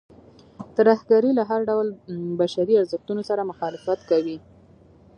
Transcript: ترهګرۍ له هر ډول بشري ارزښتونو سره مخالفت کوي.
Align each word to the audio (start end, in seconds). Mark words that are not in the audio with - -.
ترهګرۍ 0.77 1.31
له 1.37 1.43
هر 1.49 1.61
ډول 1.69 1.87
بشري 2.41 2.73
ارزښتونو 2.77 3.21
سره 3.29 3.47
مخالفت 3.51 3.99
کوي. 4.09 4.37